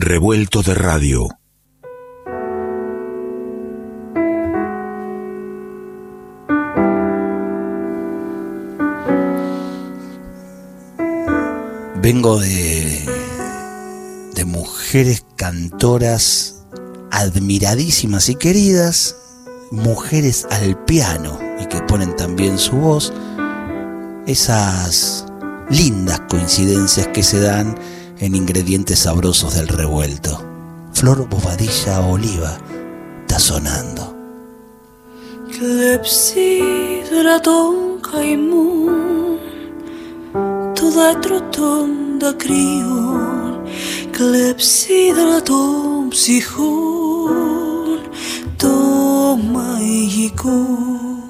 [0.00, 1.28] Revuelto de radio.
[12.00, 13.04] Vengo de,
[14.36, 16.64] de mujeres cantoras
[17.10, 19.16] admiradísimas y queridas,
[19.72, 23.12] mujeres al piano y que ponen también su voz,
[24.28, 25.26] esas
[25.70, 27.76] lindas coincidencias que se dan
[28.20, 30.44] en ingredientes sabrosos del revuelto.
[30.92, 32.58] Flor Bobadilla Oliva
[33.22, 34.16] está sonando.
[35.50, 37.40] Clepsidra
[38.02, 39.38] caimun
[40.74, 43.64] Toda trotonda crion
[44.12, 47.98] Clepsidra tom psichon
[48.56, 51.22] Toma igikon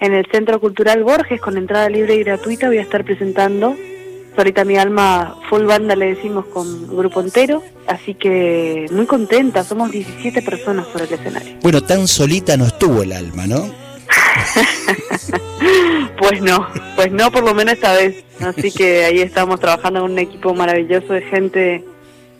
[0.00, 3.76] en el Centro Cultural Borges con entrada libre y gratuita voy a estar presentando
[4.34, 9.90] Solita mi alma full banda le decimos con grupo entero, así que muy contenta, somos
[9.90, 11.58] 17 personas por el escenario.
[11.60, 13.60] Bueno, tan solita no estuvo el alma, ¿no?
[16.18, 16.66] pues no,
[16.96, 18.24] pues no por lo menos esta vez.
[18.40, 21.84] Así que ahí estamos trabajando con un equipo maravilloso de gente,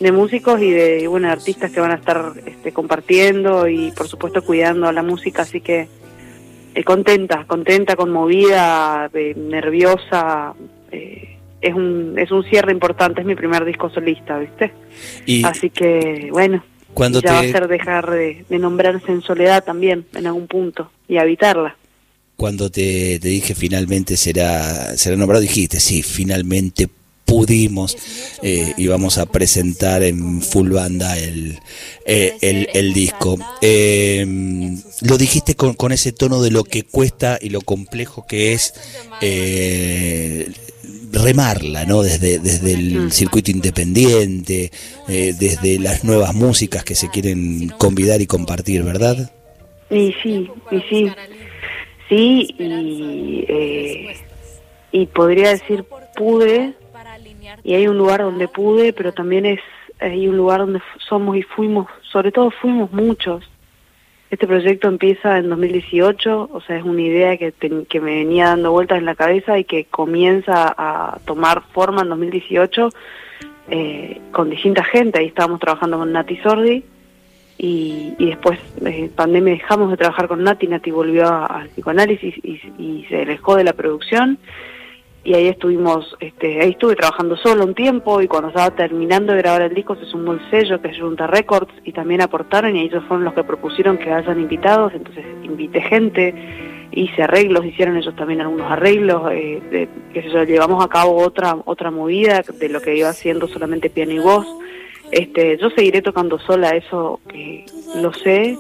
[0.02, 4.42] de músicos y de bueno, artistas que van a estar este, compartiendo y por supuesto
[4.42, 5.42] cuidando a la música.
[5.42, 5.88] Así que
[6.74, 10.54] eh, contenta, contenta, conmovida, eh, nerviosa.
[10.90, 14.72] Eh, es un, es un cierre importante, es mi primer disco solista, ¿viste?
[15.24, 16.64] Y Así que bueno.
[16.92, 17.34] Cuando ya te...
[17.34, 21.76] va a ser dejar de, de nombrarse en soledad también en algún punto y habitarla
[22.36, 26.88] cuando te, te, dije finalmente será, será nombrado, dijiste, sí, finalmente
[27.24, 27.96] pudimos
[28.42, 31.58] eh, y vamos a presentar en full banda el,
[32.04, 33.38] eh, el, el, disco.
[33.60, 34.26] Eh,
[35.02, 38.74] lo dijiste con, con, ese tono de lo que cuesta y lo complejo que es
[39.20, 40.50] eh,
[41.12, 42.02] remarla, ¿no?
[42.02, 44.72] Desde, desde el circuito independiente,
[45.06, 49.30] desde las nuevas músicas que se quieren convidar y compartir, ¿verdad?
[49.90, 51.10] Y sí, y sí
[52.12, 54.08] sí y,
[54.92, 55.84] y podría decir
[56.14, 56.74] pude
[57.64, 59.60] y hay un lugar donde pude pero también es
[60.00, 63.48] hay un lugar donde somos y fuimos sobre todo fuimos muchos.
[64.30, 68.46] Este proyecto empieza en 2018 o sea es una idea que, te, que me venía
[68.46, 72.88] dando vueltas en la cabeza y que comienza a tomar forma en 2018
[73.68, 75.20] eh, con distinta gente.
[75.20, 76.84] Ahí estábamos trabajando con Nati Sordi
[77.58, 82.60] y, y después eh, pandemia dejamos de trabajar con Nati, Nati volvió al psicoanálisis y,
[82.78, 84.38] y, se alejó de la producción
[85.24, 89.38] y ahí estuvimos, este, ahí estuve trabajando solo un tiempo y cuando estaba terminando de
[89.38, 92.82] grabar el disco se sumó el sello que es Junta Records y también aportaron y
[92.82, 96.34] ellos fueron los que propusieron que hayan invitados, entonces invité gente,
[96.90, 101.16] hice arreglos, hicieron ellos también algunos arreglos, eh, de, que sé yo, llevamos a cabo
[101.16, 104.46] otra, otra movida de lo que iba haciendo solamente piano y voz.
[105.12, 107.64] Este, yo seguiré tocando sola, eso eh,
[107.96, 108.56] lo sé,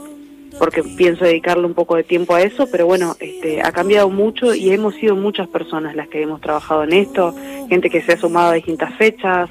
[0.58, 4.54] porque pienso dedicarle un poco de tiempo a eso, pero bueno, este, ha cambiado mucho
[4.54, 7.34] y hemos sido muchas personas las que hemos trabajado en esto,
[7.68, 9.48] gente que se ha sumado a distintas fechas,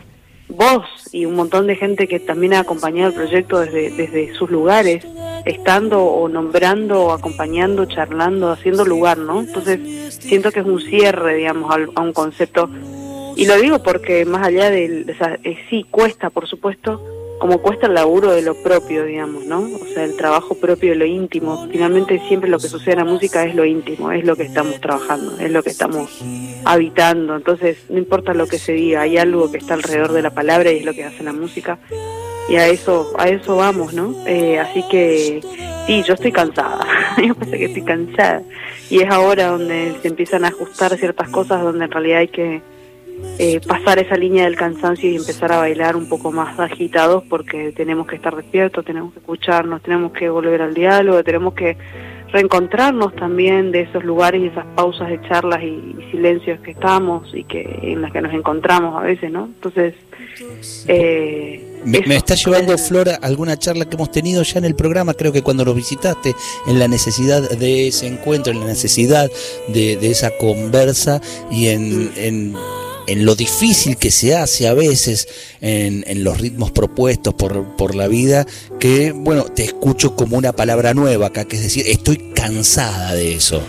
[0.47, 4.49] vos y un montón de gente que también ha acompañado el proyecto desde, desde sus
[4.51, 5.05] lugares,
[5.45, 9.39] estando o nombrando, o acompañando, charlando, haciendo lugar, ¿no?
[9.39, 12.69] Entonces siento que es un cierre, digamos, a, a un concepto.
[13.35, 17.01] Y lo digo porque más allá de, o sea, eh, sí cuesta, por supuesto,
[17.41, 19.61] como cuesta el laburo de lo propio, digamos, ¿no?
[19.61, 21.67] O sea, el trabajo propio de lo íntimo.
[21.71, 24.79] Finalmente siempre lo que sucede en la música es lo íntimo, es lo que estamos
[24.79, 26.23] trabajando, es lo que estamos
[26.65, 27.35] habitando.
[27.35, 30.71] Entonces, no importa lo que se diga, hay algo que está alrededor de la palabra
[30.71, 31.79] y es lo que hace la música.
[32.47, 34.13] Y a eso, a eso vamos, ¿no?
[34.27, 35.41] Eh, así que
[35.87, 36.85] sí, yo estoy cansada,
[37.25, 38.43] yo pensé que estoy cansada.
[38.87, 42.61] Y es ahora donde se empiezan a ajustar ciertas cosas donde en realidad hay que
[43.39, 47.71] eh, pasar esa línea del cansancio y empezar a bailar un poco más agitados porque
[47.71, 51.77] tenemos que estar despiertos, tenemos que escucharnos, tenemos que volver al diálogo, tenemos que
[52.31, 57.43] reencontrarnos también de esos lugares y esas pausas de charlas y, silencios que estamos y
[57.45, 59.45] que en las que nos encontramos a veces, ¿no?
[59.45, 59.95] Entonces,
[60.87, 65.13] eh, me, me, está llevando Flora alguna charla que hemos tenido ya en el programa,
[65.13, 66.35] creo que cuando lo visitaste,
[66.67, 69.29] en la necesidad de ese encuentro, en la necesidad
[69.69, 72.55] de, de esa conversa y en, en
[73.11, 75.27] en lo difícil que se hace a veces
[75.59, 78.47] en, en los ritmos propuestos por, por, la vida,
[78.79, 83.35] que bueno, te escucho como una palabra nueva acá, que es decir, estoy cansada de
[83.35, 83.61] eso.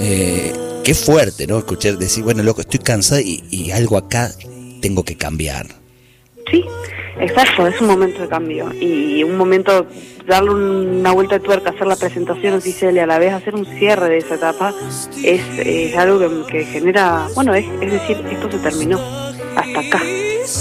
[0.00, 0.52] eh,
[0.84, 1.58] qué fuerte, ¿no?
[1.58, 4.32] Escuchar decir, bueno, loco, estoy cansada y, y algo acá
[4.80, 5.87] tengo que cambiar.
[6.50, 6.64] Sí,
[7.20, 9.86] exacto, es un momento de cambio y un momento
[10.26, 14.08] darle una vuelta de tuerca, hacer la presentación y a la vez hacer un cierre
[14.08, 14.74] de esa etapa
[15.24, 18.98] es, es algo que, que, genera, bueno, es, es, decir, esto se terminó
[19.56, 20.02] hasta acá,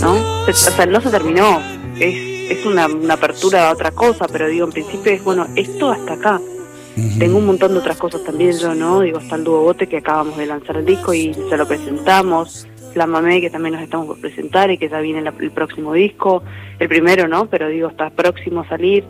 [0.01, 0.45] ¿no?
[0.47, 1.61] O sea, no se terminó,
[1.99, 5.91] es, es una, una apertura a otra cosa, pero digo, en principio es, bueno, esto
[5.91, 6.39] hasta acá.
[6.39, 7.19] Uh -huh.
[7.19, 9.01] Tengo un montón de otras cosas también yo, ¿no?
[9.01, 12.65] Digo, está el dúo Bote que acabamos de lanzar el disco y se lo presentamos
[12.95, 15.93] la Mamé, que también nos estamos por presentar y que ya viene la, el próximo
[15.93, 16.43] disco,
[16.79, 17.47] el primero, ¿no?
[17.47, 19.03] Pero digo, está próximo a salir,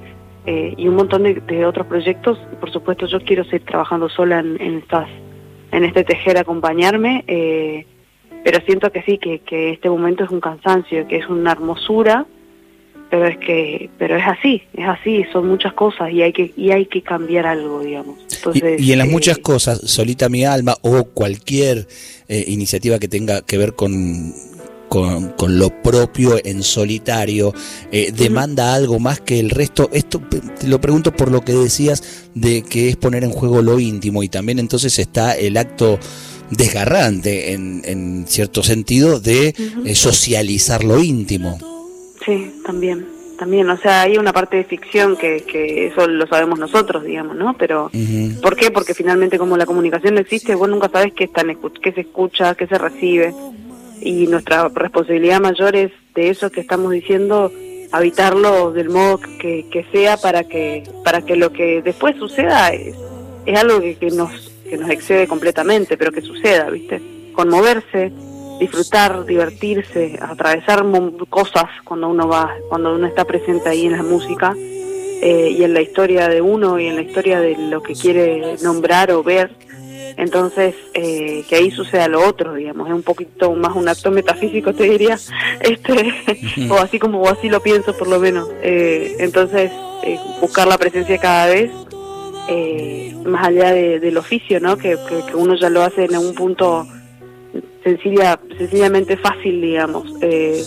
[0.46, 2.38] eh, y un montón de, de, otros proyectos.
[2.60, 5.10] Por supuesto, yo quiero seguir trabajando sola en, en estas,
[5.72, 7.86] en este tejer, acompañarme, eh,
[8.44, 12.26] pero siento que sí, que, que este momento es un cansancio, que es una hermosura,
[13.10, 16.72] pero es que pero es así es así son muchas cosas y hay que y
[16.72, 20.46] hay que cambiar algo digamos Entonces, y, y en las eh, muchas cosas solita mi
[20.46, 21.88] alma o cualquier
[22.28, 24.34] eh, iniciativa que tenga que ver con
[24.88, 27.54] con, con, lo propio en solitario,
[27.92, 29.90] eh, demanda algo más que el resto.
[29.92, 30.22] Esto
[30.60, 32.04] te lo pregunto por lo que decías
[32.34, 36.00] de que es poner en juego lo íntimo y también entonces está el acto
[36.52, 39.54] desgarrante en, en cierto sentido de
[39.86, 41.60] eh, socializar lo íntimo.
[42.26, 43.06] Sí, también,
[43.38, 47.36] también, o sea, hay una parte de ficción que, que eso lo sabemos nosotros, digamos,
[47.36, 47.56] ¿no?
[47.58, 48.42] Pero, uh -huh.
[48.42, 48.72] ¿por qué?
[48.72, 52.56] Porque finalmente como la comunicación no existe, vos nunca sabes qué, están, qué se escucha,
[52.56, 53.34] qué se recibe,
[54.02, 57.52] y nuestra responsabilidad mayor es de eso que estamos diciendo,
[57.92, 62.96] habitarlo del modo que, que sea para que, para que lo que después suceda es,
[63.46, 67.02] es algo que, que, nos, que nos excede completamente, pero que suceda, ¿viste?
[67.34, 68.12] Conmoverse,
[68.60, 70.86] disfrutar, divertirse, atravesar
[71.30, 74.54] cosas cuando uno va, cuando uno está presente ahí en la música
[75.22, 78.56] eh, y en la historia de uno y en la historia de lo que quiere
[78.64, 79.52] nombrar o ver.
[80.18, 84.74] Entonces, eh, que ahí suceda lo otro, digamos, es un poquito más un acto metafísico,
[84.74, 85.20] te diría,
[85.60, 86.14] este,
[86.70, 88.50] o así como o así lo pienso por lo menos.
[88.64, 89.72] Eh, entonces,
[90.04, 91.72] eh, buscar la presencia cada vez,
[92.50, 94.78] eh, más allá de, del oficio, ¿no?
[94.78, 96.88] Que, que, que uno ya lo hace en un punto
[97.84, 100.14] sencilla, sencillamente fácil, digamos.
[100.22, 100.62] Eh,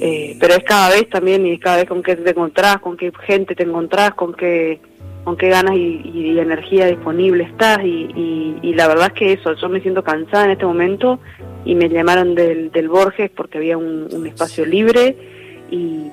[0.00, 2.96] eh, pero es cada vez también y es cada vez con qué te encontrás, con
[2.96, 4.80] qué gente te encontrás, con qué,
[5.24, 7.78] con qué ganas y, y, energía disponible estás.
[7.84, 11.18] Y, y, la verdad es que eso, yo me siento cansada en este momento
[11.64, 15.16] y me llamaron del, del Borges porque había un, un espacio libre
[15.70, 16.10] y,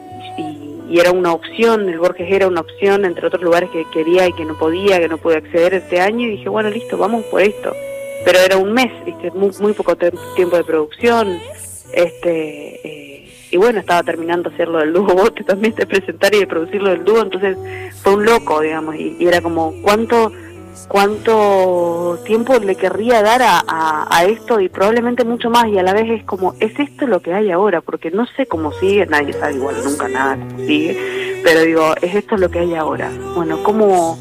[0.89, 4.33] y era una opción, el Borges era una opción entre otros lugares que quería y
[4.33, 7.41] que no podía, que no pude acceder este año y dije, bueno, listo, vamos por
[7.41, 7.73] esto
[8.25, 9.31] pero era un mes, ¿viste?
[9.31, 9.95] Muy, muy poco
[10.35, 11.39] tiempo de producción,
[11.93, 13.13] este eh,
[13.51, 16.89] y bueno, estaba terminando de hacerlo del dúo bote también, de presentar y de producirlo
[16.89, 17.57] del dúo, entonces
[18.01, 20.31] fue un loco, digamos, y, y era como, ¿cuánto
[20.87, 25.83] cuánto tiempo le querría dar a, a, a, esto y probablemente mucho más y a
[25.83, 27.81] la vez es como, ¿es esto lo que hay ahora?
[27.81, 32.15] Porque no sé cómo sigue, nadie sabe igual nunca nada cómo sigue, pero digo, ¿es
[32.15, 33.11] esto lo que hay ahora?
[33.35, 34.17] Bueno, ¿cómo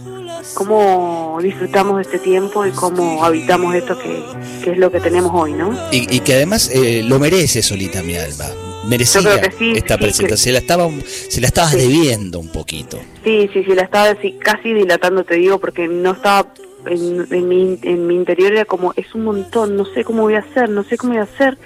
[0.54, 4.22] cómo disfrutamos de este tiempo y cómo habitamos esto que,
[4.64, 5.72] que es lo que tenemos hoy, ¿no?
[5.90, 8.46] Y, y que además eh, lo merece solita mi alma.
[8.87, 9.22] Merecía
[9.56, 10.37] sí, esta sí, presentación, que...
[10.37, 11.78] se la estaba se la estabas sí.
[11.78, 12.99] debiendo un poquito.
[13.22, 16.52] Sí, sí, sí, la estaba casi dilatando, te digo, porque no estaba
[16.87, 20.34] en, en, mi, en mi interior era como, es un montón, no sé cómo voy
[20.34, 21.56] a hacer, no sé cómo voy a hacer.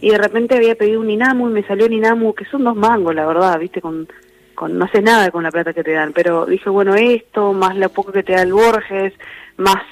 [0.00, 2.74] Y de repente había pedido un Inamu y me salió un Inamu, que son dos
[2.74, 4.08] mangos, la verdad, viste, con
[4.54, 7.76] con no hace nada con la plata que te dan, pero dije, bueno, esto, más
[7.76, 9.12] lo poco que te da el Borges,
[9.56, 9.82] más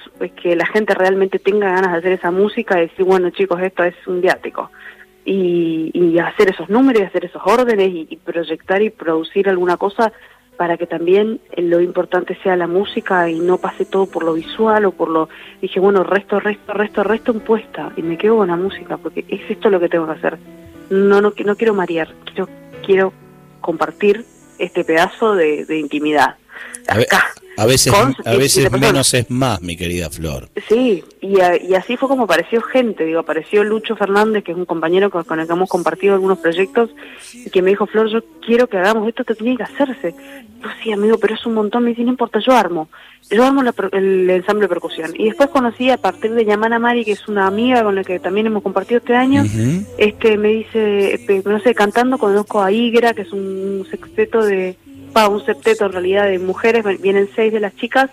[0.41, 3.85] que la gente realmente tenga ganas de hacer esa música y decir, bueno chicos, esto
[3.85, 4.71] es un viático.
[5.25, 10.13] y, y hacer esos números y hacer esos órdenes y, proyectar y producir alguna cosa
[10.57, 14.85] para que también lo importante sea la música y no pase todo por lo visual
[14.85, 15.29] o por lo...
[15.61, 19.41] Dije, bueno, resto, resto, resto, resto impuesta y me quedo con la música porque es
[19.49, 20.39] esto lo que tengo que hacer.
[20.91, 22.49] No, no, no quiero marear, quiero,
[22.85, 23.13] quiero
[23.61, 24.25] compartir
[24.65, 26.37] este pedazo de, de intimidad.
[26.87, 27.33] Acá.
[27.57, 30.49] A veces, a veces menos es más, mi querida Flor.
[30.69, 34.65] Sí, y, y, así fue como apareció gente, digo, apareció Lucho Fernández, que es un
[34.65, 36.91] compañero con, el que hemos compartido algunos proyectos,
[37.35, 40.15] y que me dijo, Flor, yo quiero que hagamos esto, te tiene que hacerse.
[40.63, 42.89] Yo sí, amigo, pero es un montón, me dice, no importa, yo armo,
[43.31, 45.13] yo armo el ensamble de percusión.
[45.15, 48.19] Y después conocí a partir de Yamana Mari, que es una amiga con la que
[48.19, 49.45] también hemos compartido este año,
[49.99, 54.77] este me dice, no sé, cantando conozco a Igra, que es un sexteto de
[55.29, 58.11] un septeto en realidad de mujeres, vienen seis de las chicas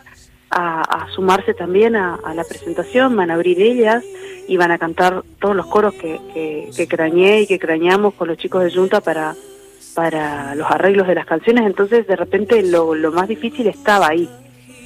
[0.51, 4.03] a, sumarse también a, la presentación, van a abrir ellas
[4.47, 6.19] y van a cantar todos los coros que,
[6.75, 9.35] que, crañé y que crañamos con los chicos de Junta para,
[9.93, 14.29] para los arreglos de las canciones, entonces de repente lo, lo más difícil estaba ahí.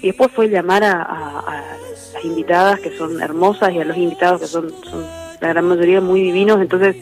[0.01, 1.77] Y después fue llamar a,
[2.13, 5.05] las invitadas que son hermosas y a los invitados que son, son
[5.39, 6.97] la gran mayoría muy divinos, entonces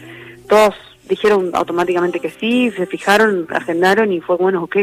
[0.48, 0.76] todos
[1.10, 4.78] dijeron automáticamente que sí, se fijaron, agendaron y fue bueno, ok,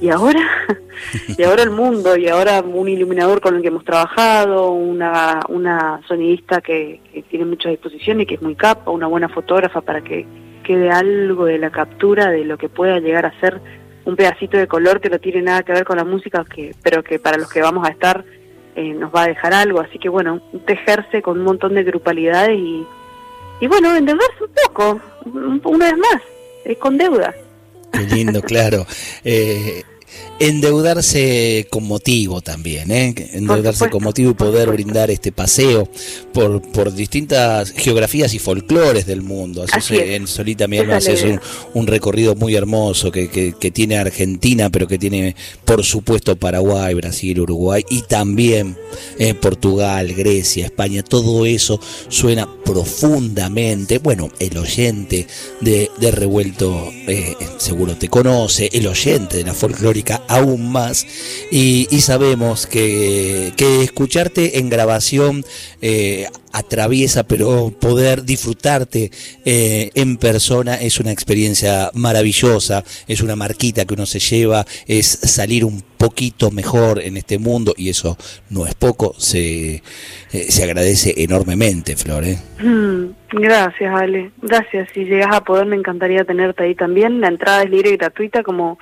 [0.00, 0.40] y ahora,
[1.38, 6.00] y ahora el mundo, y ahora un iluminador con el que hemos trabajado, una, una
[6.08, 10.26] sonidista que, tiene mucha disposición y que es muy capa, una buena fotógrafa para que
[10.64, 13.60] quede algo de la captura de lo que pueda llegar a ser
[14.04, 17.02] un pedacito de color que no tiene nada que ver con la música, que, pero
[17.02, 18.24] que para los que vamos a estar
[18.74, 19.80] eh, nos va a dejar algo.
[19.80, 22.86] Así que bueno, tejerse con un montón de grupalidades y,
[23.60, 25.00] y bueno, endeudarse un poco,
[25.68, 26.22] una vez más,
[26.64, 27.34] es con deuda.
[27.92, 28.86] Qué lindo, claro.
[29.24, 29.84] Eh,
[30.48, 33.14] endeudarse con motivo también, ¿eh?
[33.32, 35.88] endeudarse con motivo y poder brindar este paseo
[36.32, 39.64] por, por distintas geografías y folclores del mundo.
[39.90, 41.40] en Solita Mi Alma es un,
[41.74, 47.40] un, recorrido muy hermoso que, que, tiene Argentina, pero que tiene por supuesto Paraguay, Brasil,
[47.40, 48.76] Uruguay y también
[49.18, 51.02] eh, Portugal, Grecia, España.
[51.04, 53.98] Todo eso suena profundamente.
[53.98, 55.26] Bueno, el oyente
[55.60, 61.06] de, de Revuelto eh, seguro te conoce, el oyente de la folclórica aún más
[61.50, 65.44] y, sabemos que, que, escucharte en grabación
[65.82, 69.10] eh, atraviesa, pero poder disfrutarte
[69.44, 75.06] eh, en persona es una experiencia maravillosa, es una marquita que uno se lleva, es
[75.06, 78.16] salir un poquito mejor en este mundo y eso
[78.50, 79.82] no es poco, se, eh,
[80.30, 82.24] se agradece enormemente, Flor.
[82.58, 84.88] Mm, gracias, Ale, gracias.
[84.94, 87.20] Si llegas a poder, me encantaría tenerte ahí también.
[87.20, 88.78] La entrada es libre y gratuita, como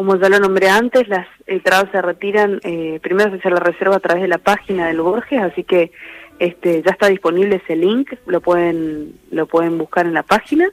[0.00, 3.96] como ya lo nombré antes, las entradas se retiran, eh, primero se hace la reserva
[3.96, 5.92] a través de la página del Borges, así que
[6.38, 10.70] este, ya está disponible ese link, lo pueden, lo pueden buscar en la página.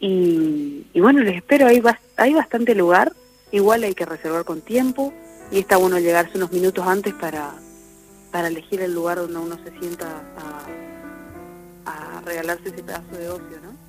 [0.00, 1.80] Y, bueno, les espero, hay,
[2.16, 3.12] hay bastante lugar,
[3.52, 5.14] igual hay que reservar con tiempo
[5.52, 7.52] y está bueno llegarse unos minutos antes para,
[8.32, 10.08] para elegir el lugar donde uno se sienta
[11.86, 13.85] a, a regalarse ese pedazo de ocio, ¿no?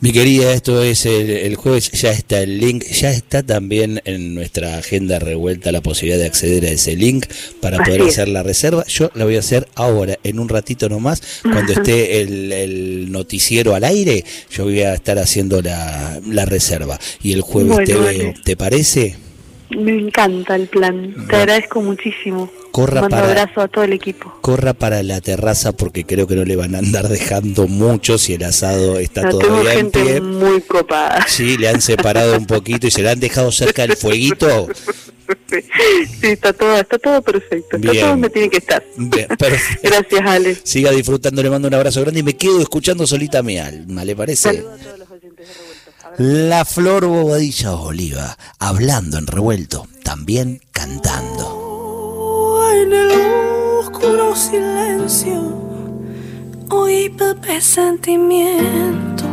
[0.00, 4.78] Mi querida, esto es el, jueves, ya está el link, ya está también en nuestra
[4.78, 7.26] agenda revuelta la posibilidad de acceder a ese link
[7.60, 8.84] para poder hacer la reserva.
[8.86, 13.82] Yo la voy a hacer ahora, en un ratito nomás, cuando esté el, noticiero al
[13.82, 17.00] aire, yo voy a estar haciendo la, reserva.
[17.20, 19.16] Y el jueves te veo, ¿te parece?
[19.70, 22.50] Me encanta el plan, te agradezco muchísimo.
[22.70, 24.34] Corra Mando para, abrazo a todo el equipo.
[24.40, 28.34] Corra para la terraza porque creo que no le van a andar dejando mucho si
[28.34, 30.20] el asado está todavía en pie.
[30.20, 31.26] muy copada.
[31.28, 34.68] Sí, le han separado un poquito y se le han dejado cerca del fueguito.
[35.50, 37.76] Sí, está todo, está todo perfecto.
[37.76, 38.82] Está todo donde tiene que estar.
[38.96, 40.56] Gracias, Ale.
[40.62, 44.16] Siga disfrutando, le mando un abrazo grande y me quedo escuchando solita mi alma, ¿le
[44.16, 44.54] parece?
[44.54, 45.48] Saludos a todos los oyentes
[46.16, 52.64] la Flor Bobadilla Oliva, hablando en revuelto, también cantando.
[52.72, 53.10] En el
[53.80, 55.52] oscuro silencio,
[56.70, 57.14] oí
[57.60, 59.24] sentimiento,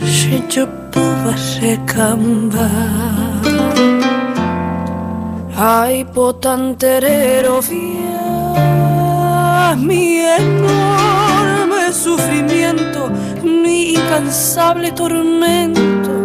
[0.00, 3.42] si yo puedo recambar.
[5.56, 8.16] Ay, potanterero fiel,
[9.78, 13.10] mi enorme sufrimiento,
[13.44, 16.16] mi incansable tormento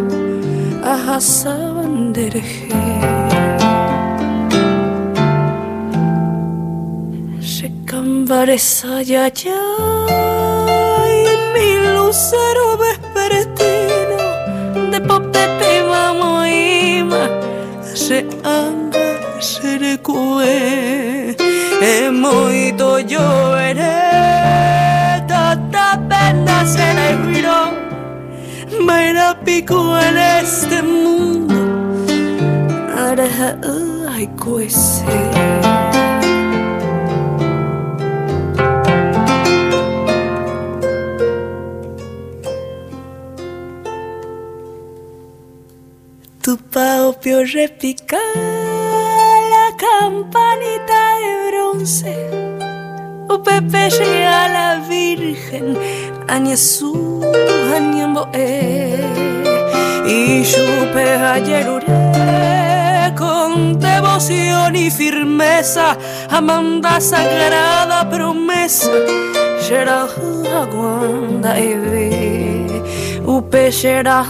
[0.84, 2.74] ahasaban derje
[7.62, 9.62] Recambaresa ya ya
[11.54, 14.20] mi lucero vespertino
[14.92, 17.24] de popete mamoima
[17.94, 19.06] se anda
[19.40, 21.36] se recue
[21.82, 24.89] e moito lloveré
[26.76, 27.90] tanta pena se le viró
[28.86, 31.56] me pico en este mundo.
[34.10, 35.06] Ay, cuese.
[46.42, 48.18] Tu paopio repica
[49.54, 52.16] la campanita de bronce.
[53.30, 55.78] O Pepe llega a la Virgen,
[56.30, 57.22] Añezú,
[57.76, 59.04] Añemboe.
[60.06, 61.68] Y chupe ayer
[63.18, 65.98] con devoción y firmeza,
[66.30, 68.92] amanda sagrada promesa.
[69.60, 70.08] Será
[70.62, 72.84] aguanda y ve,
[73.26, 74.24] upe será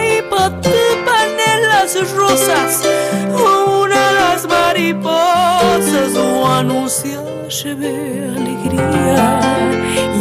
[0.00, 3.81] y patipan en las rosas, de
[4.46, 7.20] mariposas o anuncia
[7.74, 9.40] ve alegría.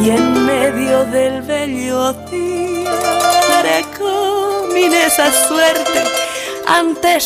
[0.03, 6.03] Y en medio del bello día recomine esa suerte
[6.67, 7.19] ante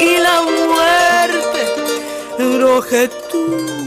[0.00, 1.60] y la muerte,
[2.58, 3.77] roje tú